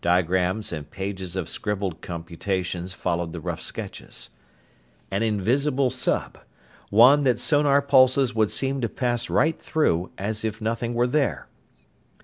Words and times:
Diagrams 0.00 0.70
and 0.72 0.88
pages 0.92 1.34
of 1.34 1.48
scribbled 1.48 2.00
computations 2.02 2.92
followed 2.92 3.32
the 3.32 3.40
rough 3.40 3.60
sketches. 3.60 4.30
An 5.10 5.24
invisible 5.24 5.90
sub 5.90 6.38
one 6.90 7.24
that 7.24 7.40
sonar 7.40 7.82
pulses 7.82 8.32
would 8.32 8.52
seem 8.52 8.80
to 8.80 8.88
pass 8.88 9.28
right 9.28 9.58
through, 9.58 10.12
as 10.16 10.44
if 10.44 10.60
nothing 10.60 10.94
were 10.94 11.08
there! 11.08 11.48